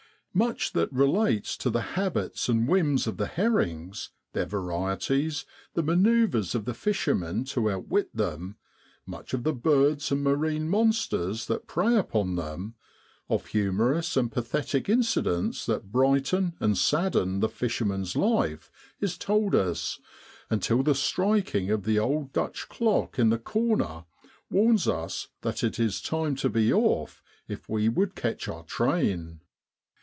[0.33, 0.39] Ha!
[0.39, 5.43] Ha!' Much that relates to the habits and whims of the herrings, their varieties,
[5.73, 8.55] the manoeuvres of the fishermen to outwit them,
[9.05, 12.75] much of the birds and marine monsters that prey upon them,
[13.27, 18.71] of humorous and pathetic incidents that brighten and sadden the fisherman's life,
[19.01, 19.99] is told us,
[20.49, 24.05] until the striking of the old Dutch clock in the corner
[24.49, 29.41] warns us that it is time to be off if we would catch our train.